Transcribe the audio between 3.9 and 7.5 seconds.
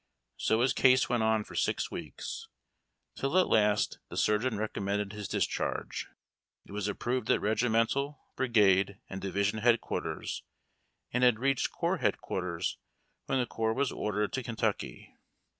the surgeon recommended his discharge. It was approved at